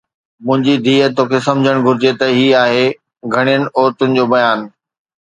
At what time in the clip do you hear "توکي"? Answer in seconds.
1.15-1.39